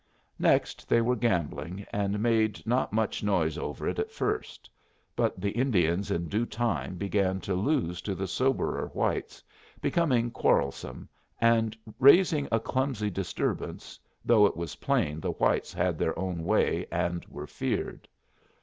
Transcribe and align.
Next 0.39 0.89
they 0.89 0.99
were 0.99 1.15
gambling, 1.15 1.85
and 1.93 2.19
made 2.19 2.65
not 2.65 2.91
much 2.91 3.21
noise 3.21 3.55
over 3.55 3.87
it 3.87 3.99
at 3.99 4.09
first; 4.09 4.67
but 5.15 5.39
the 5.39 5.51
Indians 5.51 6.09
in 6.09 6.27
due 6.27 6.47
time 6.47 6.95
began 6.95 7.39
to 7.41 7.53
lose 7.53 8.01
to 8.01 8.15
the 8.15 8.25
soberer 8.27 8.87
whites, 8.95 9.43
becoming 9.79 10.31
quarrelsome, 10.31 11.07
and 11.39 11.77
raising 11.99 12.47
a 12.51 12.59
clumsy 12.59 13.11
disturbance, 13.11 13.99
though 14.25 14.47
it 14.47 14.57
was 14.57 14.77
plain 14.77 15.19
the 15.19 15.33
whites 15.33 15.71
had 15.71 15.99
their 15.99 16.17
own 16.17 16.45
way 16.45 16.87
and 16.91 17.23
were 17.27 17.45
feared. 17.45 18.07